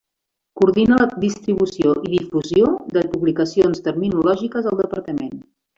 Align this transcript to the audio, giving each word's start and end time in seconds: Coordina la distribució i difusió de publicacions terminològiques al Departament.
Coordina 0.61 0.97
la 1.01 1.07
distribució 1.25 1.93
i 2.07 2.11
difusió 2.15 2.73
de 2.97 3.07
publicacions 3.15 3.87
terminològiques 3.91 4.71
al 4.73 4.85
Departament. 4.87 5.37